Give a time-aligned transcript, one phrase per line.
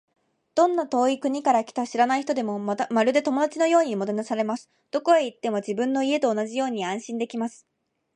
[0.55, 4.67] どんな遠い国から来た知らない人でも、まるで友達のようにもてなされます。
[4.89, 7.67] どこへ行っても、自分の家と同じように安心できます。